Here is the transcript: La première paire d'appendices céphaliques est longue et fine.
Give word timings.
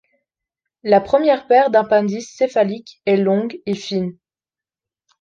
La 0.81 0.99
première 0.99 1.45
paire 1.45 1.69
d'appendices 1.69 2.35
céphaliques 2.35 2.99
est 3.05 3.17
longue 3.17 3.61
et 3.67 3.75
fine. 3.75 4.17